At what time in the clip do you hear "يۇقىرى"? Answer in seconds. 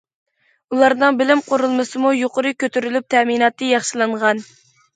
2.23-2.55